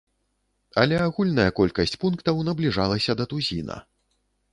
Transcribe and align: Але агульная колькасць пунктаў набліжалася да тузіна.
Але 0.83 0.95
агульная 1.07 1.45
колькасць 1.59 1.93
пунктаў 2.03 2.41
набліжалася 2.47 3.11
да 3.21 3.29
тузіна. 3.35 3.77